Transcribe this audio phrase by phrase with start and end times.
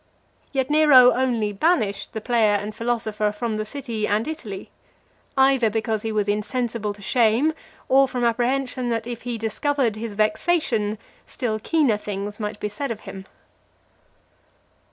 [0.51, 4.71] Yet Nero only banished the player and philosopher from the city and Italy;
[5.37, 7.53] either because he was insensible to shame,
[7.87, 12.89] or from apprehension that if he discovered his vexation, still keener things might be said
[12.89, 13.25] of him.